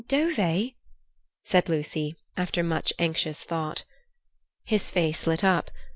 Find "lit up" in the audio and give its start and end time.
5.27-5.69